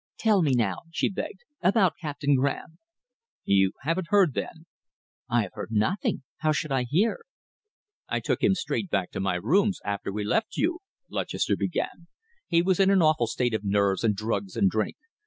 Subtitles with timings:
[0.17, 2.79] "Tell me now," she begged, "about Captain Graham?"
[3.45, 4.65] "You haven't heard, then?"
[5.29, 6.23] "I have heard nothing.
[6.37, 7.19] How should I hear?"
[8.09, 12.07] "I took him straight back to my rooms after we left you," Lutchester began.
[12.47, 14.97] "He was in an awful state of nerves and drugs and drink.